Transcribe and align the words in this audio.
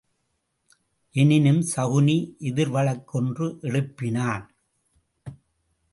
எனினும் 1.15 1.61
சகுனி 1.75 2.35
எதிர் 2.37 2.69
வழக்கு 2.69 3.19
ஒன்று 3.19 3.47
எழுப்பினான். 3.61 4.45